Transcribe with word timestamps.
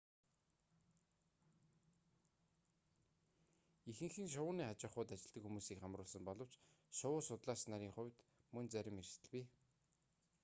ихэнх 3.89 4.17
нь 4.21 4.31
шувууны 4.33 4.63
аж 4.67 4.79
ахуйд 4.87 5.09
ажилладаг 5.15 5.43
хүмүүсийг 5.45 5.79
хамруулсан 5.81 6.23
боловч 6.27 6.53
шувуу 6.99 7.21
судлаач 7.27 7.61
нарын 7.71 7.95
хувьд 7.95 8.17
мөн 8.55 8.65
зарим 8.73 8.97
эрсдэл 9.01 9.29
бий 9.33 9.45